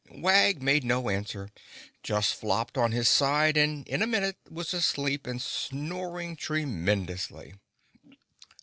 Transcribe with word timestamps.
Wag 0.09 0.63
made 0.63 0.83
no 0.83 1.09
answer—just 1.11 2.33
flopped 2.33 2.75
on 2.75 2.91
his 2.91 3.07
side 3.07 3.55
and 3.55 3.87
in 3.87 4.01
a 4.01 4.07
minute 4.07 4.37
was 4.49 4.73
asleep 4.73 5.27
and 5.27 5.39
snoring 5.39 6.35
tremendously. 6.35 7.53